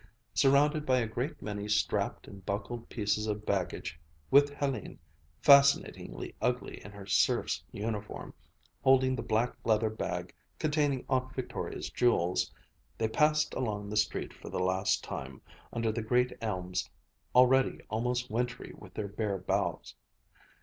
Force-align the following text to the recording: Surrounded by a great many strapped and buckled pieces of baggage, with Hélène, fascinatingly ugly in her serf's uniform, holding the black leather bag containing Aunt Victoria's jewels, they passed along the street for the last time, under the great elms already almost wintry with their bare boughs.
Surrounded 0.33 0.83
by 0.83 0.97
a 0.97 1.05
great 1.05 1.39
many 1.43 1.67
strapped 1.69 2.27
and 2.27 2.43
buckled 2.43 2.89
pieces 2.89 3.27
of 3.27 3.45
baggage, 3.45 3.99
with 4.31 4.51
Hélène, 4.51 4.97
fascinatingly 5.43 6.33
ugly 6.41 6.83
in 6.83 6.91
her 6.91 7.05
serf's 7.05 7.63
uniform, 7.71 8.33
holding 8.83 9.15
the 9.15 9.21
black 9.21 9.55
leather 9.63 9.91
bag 9.91 10.33
containing 10.57 11.05
Aunt 11.07 11.35
Victoria's 11.35 11.91
jewels, 11.91 12.51
they 12.97 13.07
passed 13.07 13.53
along 13.53 13.89
the 13.91 13.95
street 13.95 14.33
for 14.33 14.49
the 14.49 14.57
last 14.59 15.03
time, 15.03 15.39
under 15.71 15.91
the 15.91 16.01
great 16.01 16.35
elms 16.41 16.89
already 17.35 17.79
almost 17.87 18.27
wintry 18.31 18.73
with 18.75 18.95
their 18.95 19.07
bare 19.07 19.37
boughs. 19.37 19.93